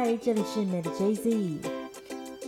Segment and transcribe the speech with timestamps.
[0.00, 1.58] 嗨，这里是 Mad JZ，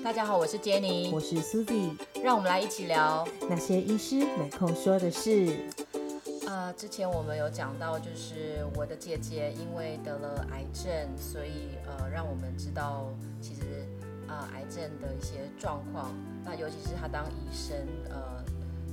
[0.04, 5.58] 大家好，我是杰尼，我是 Susie，让我们来一起聊那些医师没空说的事。
[6.46, 13.84] 呃，之前我们有讲到，就是我的姐姐因为得了癌症，所以呃，让我们知道其实
[14.28, 16.14] 啊，癌症的一些状况。
[16.44, 17.76] 那尤其是她当医生，
[18.10, 18.44] 呃，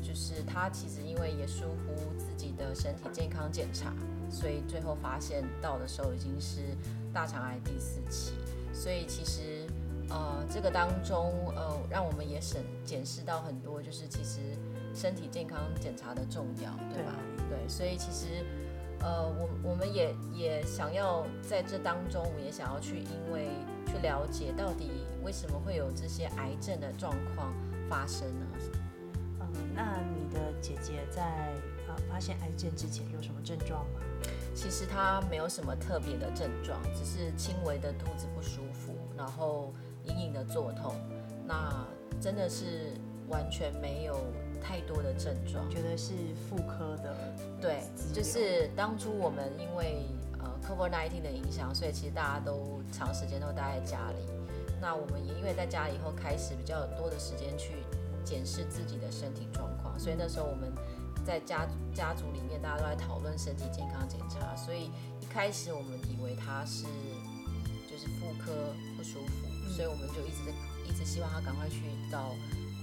[0.02, 3.94] 就是她其实因为也疏忽自己的身体健康检查，
[4.32, 6.76] 所以最后发现到的时候已经是
[7.18, 8.34] 大肠癌第四期。
[8.72, 9.66] 所以其实
[10.08, 14.56] 呃，这个当中呃，让我们也审检视到很多，就是其实
[14.94, 17.16] 身体健康检查的重要，对吧？
[17.50, 18.46] 对，所以其实，
[19.00, 23.50] 呃，我我们也也想要在这当中，我们也想要去，因为
[23.88, 24.92] 去了解到底
[25.24, 27.52] 为什么会有这些癌症的状况
[27.90, 28.46] 发生呢？
[29.40, 31.52] 嗯，那你的姐姐在
[31.88, 34.02] 呃发现癌症之前有什么症状吗？
[34.58, 39.72] 其实他没有什么特别的症状，只是轻微的肚子不舒服，然后
[40.06, 40.96] 隐隐的作痛，
[41.46, 41.86] 那
[42.20, 42.94] 真的是
[43.30, 44.18] 完全没有。
[44.60, 46.14] 太多的症状，觉得是
[46.50, 47.16] 妇科的。
[47.62, 50.04] 对，就是当初我们因为
[50.40, 54.26] 呃 COVID-19 的影响，所以其实大家都长时间都待在家里。
[54.82, 57.76] 那我们也因为在家里以后开始比较多的时间去
[58.26, 60.74] 检视自己的身体状况，所以那时候我们
[61.28, 64.56] 在家家族里面大家都在讨论身体健康检查。
[64.56, 64.90] 所以
[65.20, 66.86] 一开始我们以为他是
[67.84, 70.40] 就是妇科不舒服，所以我们就一直
[70.88, 72.34] 一直希望他赶快去到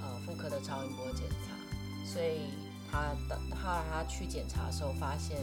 [0.03, 1.56] 呃妇科的超音波检查。
[2.05, 2.53] 所以
[2.92, 5.39] 他的他他去检查的时候，发现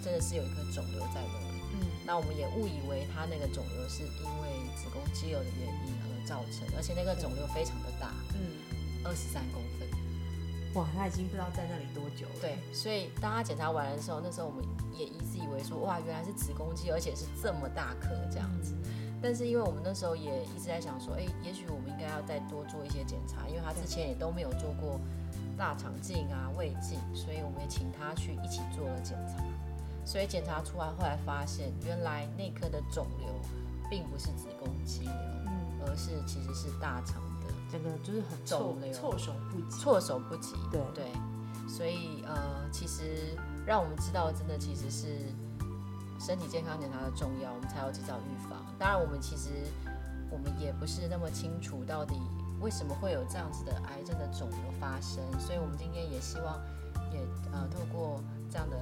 [0.00, 1.58] 真的是有一颗肿瘤在那里。
[1.74, 4.46] 嗯，那我们也误以为他那个肿瘤是因为
[4.78, 8.38] 子宫肌瘤的原因而造成，而且那个肿瘤非常的大，嗯，
[9.04, 10.05] 二十三公分。
[10.76, 12.34] 哇，他已经不知道在那里多久了。
[12.40, 18.74] 对，所以当他检查完的时候，那时候我们也一直以为说，哇，原来是子宫肌，而且是这么大颗这样子。
[19.22, 25.00] 但是因为我们那时候也一直在想说，哎，也许我们应该要再多做一些检查，因为他之前也都没有做过。
[25.58, 29.42] 大肠镜啊、胃镜，所以我们也请他去一起做了检查。
[30.04, 33.26] 所以检查出来，后来发现原来那颗的肿瘤
[33.88, 35.14] 并不是子宫肌瘤，
[35.46, 37.25] 嗯，而是其实是大肠的，
[37.70, 40.54] 整个就是很肿瘤，措手不及，措手不及。
[40.70, 41.04] 对对，
[41.68, 45.06] 所以呃，其实让我们知道，真的其实是
[46.18, 48.64] 身体健康检查的重要，我们才要及早预防。
[48.78, 49.50] 当然，我们其实
[50.30, 52.14] 我们也不是那么清楚到底。
[52.58, 55.22] 为什么会有这样子的癌症的肿瘤发生？
[55.38, 56.58] 所以我们今天也希望，
[57.12, 57.20] 也
[57.52, 58.18] 呃透过
[58.50, 58.76] 这样的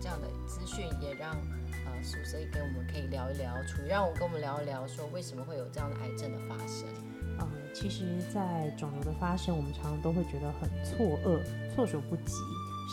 [0.00, 1.36] 这样的资讯，也让
[1.84, 6.88] 呃苏 C 跟我们可以聊一聊，处于让我跟我们聊一聊，说为什么会有这样的癌症的发生？
[7.74, 11.40] 其实，在肿瘤的发生，我们常常都会觉得很错愕、
[11.74, 12.32] 措手不及，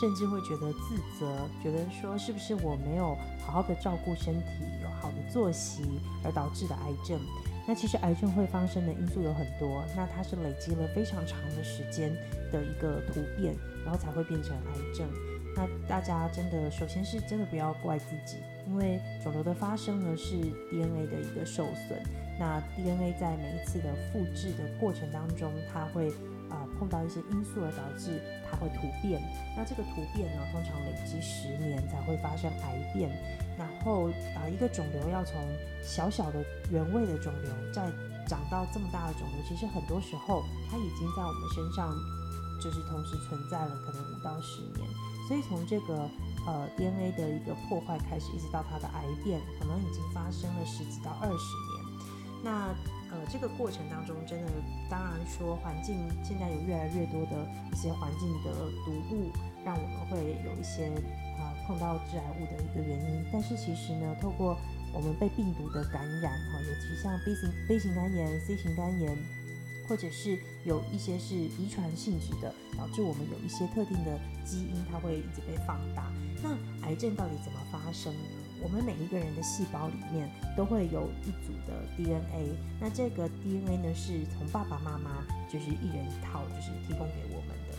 [0.00, 5.82] 甚至会觉得自责，觉得说是不是我没有好好的照顾身体，有好的作息
[6.24, 7.20] 而导致的癌症？
[7.66, 12.14] 那其实癌症会发生的因素有很多，那它是累积了非常长的时间
[12.52, 15.08] 的一个突变，然后才会变成癌症。
[15.56, 18.36] 那大家真的，首先是真的不要怪自己，
[18.68, 20.36] 因为肿瘤的发生呢是
[20.70, 21.98] DNA 的一个受损。
[22.38, 26.10] 那 DNA 在每一次的复制的过程当中，它会
[26.50, 29.20] 啊碰到一些因素而导致它会突变。
[29.56, 33.10] 那这个突变呢，通常累积十年才会发生癌变。
[33.56, 35.34] 然后啊，一个肿瘤要从
[35.82, 37.90] 小小的原位的肿瘤，再
[38.28, 41.88] 长到这么大的肿瘤，其实很多时候它已经在我们身上，
[42.60, 44.86] 就是同时存在了可能五到十年。
[45.26, 46.06] 所以从这个
[46.46, 51.75] 呃 DNA 的一个破坏开始，一直到它的癌变，可能已经发生了十几到二十年。
[52.46, 52.70] 那
[53.10, 54.46] 呃这个过程当中，真的
[54.88, 57.34] 当然说环境现在有越来越多的
[57.72, 58.54] 一些环境的
[58.86, 59.34] 毒物，
[59.64, 60.86] 让我们会有一些。
[61.66, 64.56] 碰到致癌物的一个原因，但是其实呢，透过
[64.94, 69.18] 我们被病毒的感染，哈，尤其像 B 型 B 型肝炎、C 型肝炎，
[69.88, 76.06] 或者是有一些是遗传性质的，导致我们有一些特定的基因，它会一直被放大。
[76.40, 78.14] 那癌症到底怎么发生？
[78.62, 87.76] 我们每一个人的细胞里面都会有一组的 DNA，那这个 DNA 呢，是从爸爸妈妈就是一人一套，就是提供给我们的。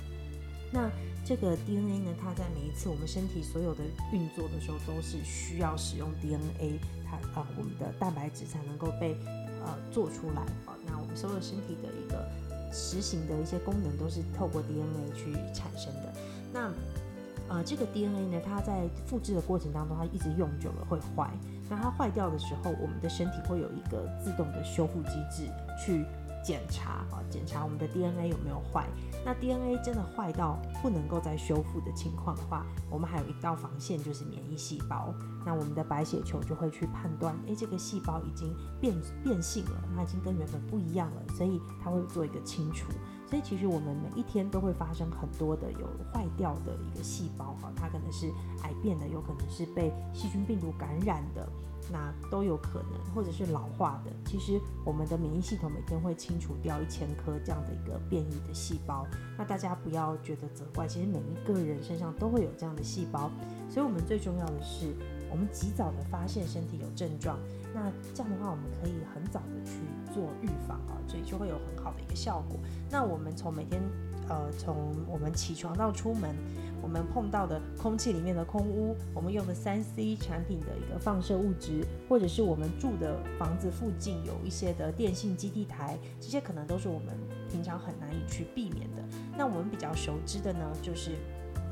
[0.72, 0.90] 那
[1.26, 9.16] 这个 DNA 呢，它在每一次我们身体所有的运作的时候，都是需要使用 DNA，它啊，我们的蛋白质才能够被
[9.64, 10.76] 呃做出来啊。
[10.86, 12.30] 那我们所有身体的一个
[12.72, 16.14] 实行的一些功能，都是透过 DNA 去产生的。
[16.54, 16.72] 那
[17.50, 21.32] 呃，这个 DNA 呢，它在复制的过程当中，它一直用久了会坏。
[21.70, 26.06] 那它坏掉的时候，我们的身体会有一个自动的修复机制去。
[26.44, 28.86] 检查啊，检查我们的 DNA 有没有坏。
[29.26, 35.14] 那 DNA 真的坏到不能够再修复的情况的话，我们还有一道防线，就是免疫细胞。
[35.46, 38.96] 那我们的白血球就会去判断，诶，这个细胞已经变
[39.26, 42.94] 变性了，它已经跟原本不一样了，所以它会做一个清除。
[43.30, 48.32] 所以其实我们每一天都会发生很多的有坏掉的一个细胞哈，它可能是
[48.64, 51.48] 癌变的，有可能是被细菌病毒感染的。
[51.90, 54.12] 那都有可能，或者是老化的。
[54.26, 59.08] 其实我们的免疫系统每天会清除掉一千颗这样的一个变异的细胞。
[59.38, 63.32] 那大家不要觉得责怪，其实每一个人身上都会有这样的细胞。
[63.70, 64.94] 所以我们最重要的是，
[65.30, 67.38] 我们及早的发现身体有症状。
[67.74, 69.80] 那这样的话，我们可以很早的去
[70.14, 72.58] 做预防啊，所以就会有很好的一个效果。
[72.90, 73.82] 那我们从每天，
[74.30, 76.36] 呃，从我们起床到出门。
[76.80, 87.18] 我们碰到的空气里面的空污，我们用的三 C 产品的一个放射物质，或者是我们住的房子附近有一些的电信基地台，这些可能都是我们
[87.52, 89.04] 平常很难以去避免的。
[89.36, 91.12] 那我们比较熟知的呢，就是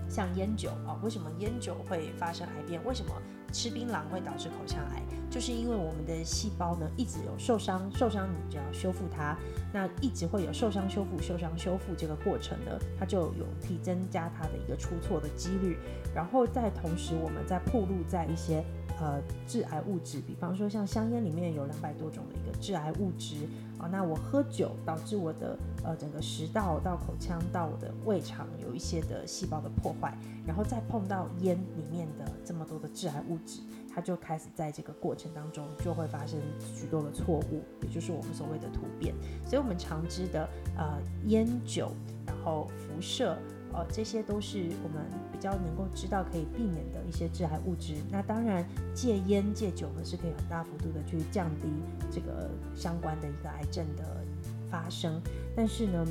[0.09, 2.83] 像烟酒啊，为什么烟酒会发生癌变？
[2.85, 3.11] 为什么？
[3.53, 9.37] 吃槟榔会导致口腔癌，就是因为我们的细胞呢一直有受伤，受伤你就要修复它，
[9.71, 15.77] 那一直会有受伤修复、受伤修复这个过程呢，它就有可以增加它的一个出错的几率。
[16.13, 18.61] 然后在同时，我们再暴露在一些
[18.99, 23.35] 呃致癌物质，比方说像香烟里面有两百多种的一个致癌物质
[23.77, 33.61] 啊，那我喝酒导致我的呃整个食道到口腔到我的胃肠有一些的细胞的破坏，然后再碰到烟里面的这么多的致癌物质。
[33.93, 39.15] 它就开始在这个过程当中就会发生许多的错误，也就是我们所谓的突变。
[39.45, 41.89] 所以，我们常知的呃烟酒，
[42.27, 43.37] 然后辐射，
[43.71, 47.95] 呃这些都是我们比较能够知道可以避免的一些致癌物质。
[48.09, 51.67] 那当然，戒烟戒酒呢是可以很大幅度的去降低
[52.09, 54.23] 这个相关的一个癌症的
[54.71, 55.21] 发生。
[55.53, 56.07] 但是呢，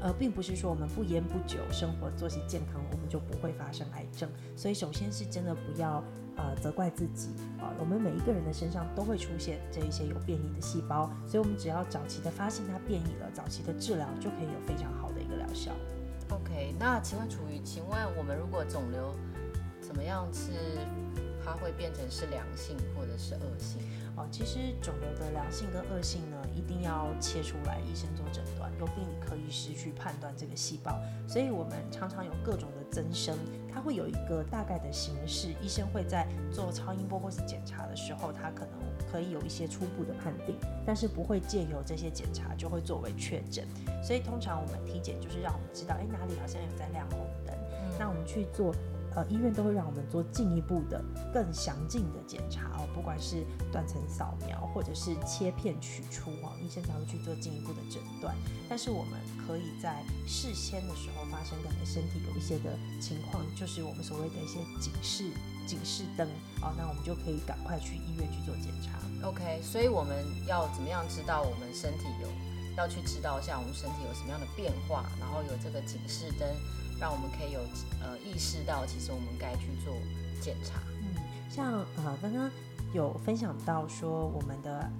[0.00, 4.26] 呃，并不是说我们不烟不酒，生活作息健康，我们就不会发生癌症。
[4.56, 6.02] 所以，首先是真的不要
[6.36, 7.28] 呃责怪自己
[7.60, 7.68] 啊。
[7.78, 15.72] 我们每一个人的身上都会出现这一些有变异的细胞，所以我们只要早期的发现它变异了，早期的治疗就可以有非常好的一个疗效。
[16.30, 19.14] OK，那请问楚瑜，请问我们如果肿瘤
[19.80, 20.50] 怎么样是
[21.44, 23.80] 它会变成是良性或者是恶性？
[24.16, 30.98] 哦，其实肿瘤的良性跟恶性呢，一定要切出来，医生做诊断，由病理科医师去判断这个细胞。
[31.28, 33.36] 所以我们常常有各种的增生，
[33.70, 38.72] 它会有一个大概的形式，医生会在做超音波或是检查的时候，他可能
[39.12, 43.68] 可以有一些初步的判定，但是不会借由这些检查就会作为确诊。
[44.02, 47.54] 所以通常我们体检就是让我们知道，哎，哪里好像有在亮红灯，
[47.98, 48.74] 那我们去做。
[49.16, 51.02] 呃，医院都会让我们做进一步的、
[51.32, 58.36] 更详尽的检查哦，不管是断层扫描或者是切片取出哦，医生才会去做进一步的诊断。
[58.68, 65.32] 但是我们可以在事先的时候发生可能身体有一些的情况，就是我们所谓的一些警示
[65.66, 66.28] 警示灯
[66.60, 69.00] 哦，那我们就可以赶快去医院去做检查。
[69.26, 72.28] OK，所以我们要怎么样知道我们身体有
[72.76, 76.46] 要去知道一下我们身体有什么样的变化，然后有这个警示灯。
[77.00, 77.60] 让我们可以有
[78.02, 79.94] 呃意识到，其实我们该去做
[80.40, 80.80] 检查。
[81.02, 81.14] 嗯，
[81.50, 82.50] 像呃刚刚
[82.94, 84.90] 有分享到说，我们的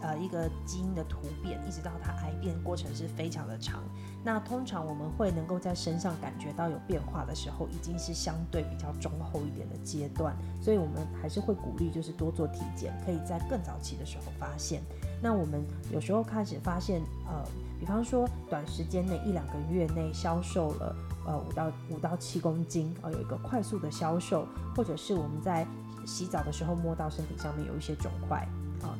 [0.00, 3.82] 呃一个基因的突变，一直到它癌变过程是非常的长。
[4.24, 10.36] 那通常我们会能够在身上感觉到有变化的时候，已经是相对比较中后一点的阶段。
[10.60, 14.82] 所以我们还是会鼓励，就是多做体检，可以在更早期的时候发现。
[15.22, 17.44] 那我们有时候开始发现，呃，
[17.78, 20.96] 比方说短时间内一两个月内消瘦了。
[21.26, 24.46] 呃，五到五到七公斤，哦，有一个快速的消瘦，
[24.76, 25.66] 或者是我们在
[26.06, 28.46] 洗澡的时候摸到身体上面有一些肿块，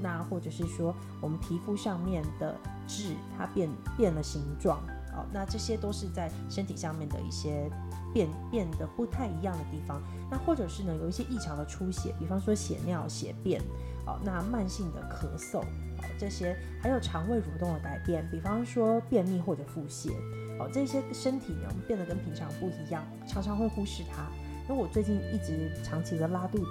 [0.01, 2.55] 那或者是说我们皮肤上面的
[2.87, 4.79] 痣它变变了形状，
[5.13, 7.71] 哦，那这些都是在身体上面的一些
[8.13, 13.61] 变变得不太一样的地方，那或者是呢有一些异常的出血，比方说血尿、血便，
[14.07, 20.11] 哦，那慢性的咳嗽，哦，这些还有肠胃蠕动的改变，比方说便秘或者腹泻。
[20.59, 24.27] 哦，这些身体呢变得跟平常不一样，常常会忽视它。
[24.67, 26.65] 因为我最近一直长期的拉肚子，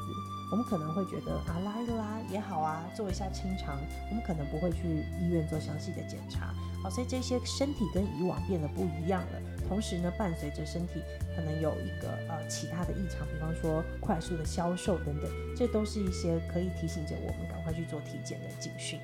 [0.52, 6.54] 我们可能会觉得啊拉一拉也好啊，做一下清肠，我们可能不会去医院做详细的检查。
[6.84, 9.42] 好，所以这些身体跟以往变得不一样了。
[9.68, 11.02] 同时呢，伴随着身体
[11.36, 19.00] 可能有一个呃其他的异常，比方说快速的消瘦等等，这都是一些可以提醒着我们赶快去做体检的警讯。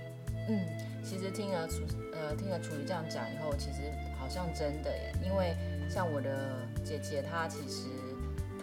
[0.50, 0.66] 嗯，
[1.04, 1.82] 其实听了楚
[2.14, 4.28] 呃听了楚瑜这样讲以后，其实好。
[4.32, 5.54] 像真的耶，因为
[5.90, 7.90] 像我的姐姐，她其实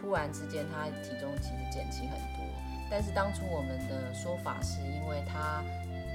[0.00, 2.37] 突然之间她体重其实减轻很多，
[2.90, 5.62] 但是当初我们的说法是因为他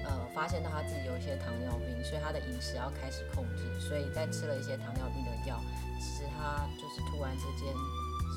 [0.06, 5.62] 呃发现到他自己有一些糖尿病，所以他的饮食要开始控制，所以在吃了一些糖尿病的药，
[6.00, 7.74] 其实他就是突然之间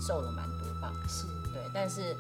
[0.07, 2.15] 瘦了蛮多磅，是对，但是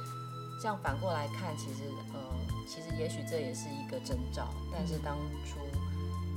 [0.60, 2.18] 这样反过来看，其实呃，
[2.66, 5.60] 其实也许这也是一个征兆，但是当初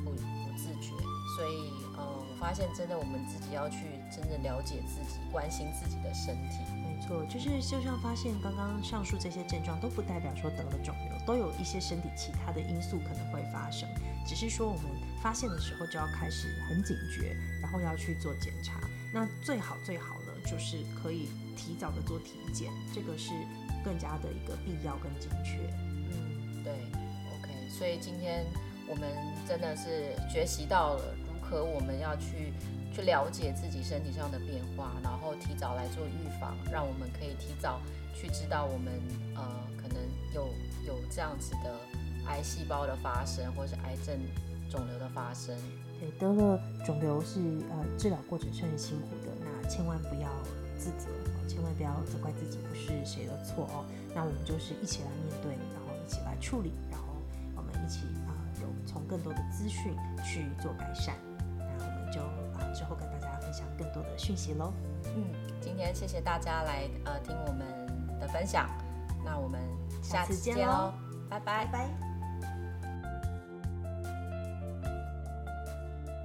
[0.03, 0.91] 不不自觉，
[1.37, 6.67] 所以呃，我发现真的我们自己要去真正了解自己，关心自己的身体。
[6.99, 13.87] 错，就是就像发现刚刚上述这些症状都不代表说得了肿瘤，都有一些身体其他的因素可能会发生，
[14.25, 14.83] 只是说我们
[15.21, 18.79] 发现的时候就要开始很警觉，然后要去做检查。
[19.11, 23.31] 那最好最好的就是可以提早的做体检，这个是
[23.83, 25.57] 更加的一个必要跟精确。
[26.11, 26.73] 嗯，对
[27.33, 28.45] ，OK，所以今天
[28.87, 29.09] 我们
[29.47, 31.15] 真的是学习到了
[31.49, 32.53] 何我们要去
[32.93, 37.81] 去了解自己身体上的变化，然后提早来做预防，让我们可以提早
[38.13, 38.93] 去知道我们
[39.35, 39.41] 呃
[39.81, 39.97] 可能
[40.33, 40.49] 有
[40.85, 41.75] 有这样子的
[42.27, 44.15] 癌细胞的发生，或是癌症
[44.69, 45.57] 肿瘤的发生。
[45.99, 47.39] 对，得了肿瘤是
[47.71, 50.29] 呃治疗过程是很辛苦的，那千万不要
[50.77, 51.09] 自责，
[51.47, 53.85] 千万不要责怪自己不是谁的错哦。
[54.13, 57.05] 那我们就是一起来面对，然后一起来处理，然后
[57.55, 61.15] 我们一起啊、有从更多的资讯去做改善。
[63.59, 64.73] 享更多的讯息喽。
[65.15, 65.25] 嗯，
[65.59, 68.69] 今天谢谢大家来呃听我们的分享，
[69.25, 69.59] 那我们
[70.01, 70.93] 下下次次见喽见喽，
[71.29, 72.08] 拜拜拜。